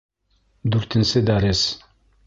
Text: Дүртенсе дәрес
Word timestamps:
Дүртенсе 0.75 1.25
дәрес 1.31 1.65